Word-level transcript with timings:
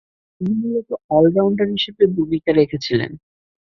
তিনি 0.41 0.53
মূলতঃ 0.61 0.87
অল-রাউন্ডার 1.11 1.67
হিসেবে 1.75 2.03
ভূমিকা 2.15 2.49
রেখেছিলেন। 2.53 3.11